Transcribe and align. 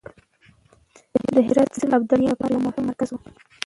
د 1.33 1.35
هرات 1.47 1.69
سيمه 1.77 1.95
د 1.97 1.99
ابدالیانو 1.99 2.33
لپاره 2.35 2.53
يو 2.55 2.65
مهم 2.67 2.83
مرکز 2.89 3.09
و. 3.11 3.15